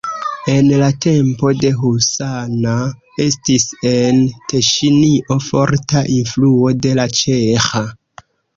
En 0.51 0.67
la 0.77 0.85
tempo 1.05 1.51
de 1.59 1.69
husana 1.81 2.73
estis 3.27 3.67
en 3.91 4.25
Teŝinio 4.55 5.39
forta 5.51 6.05
influo 6.19 6.75
de 6.87 6.99
la 7.03 7.09
ĉeĥa. 7.23 7.87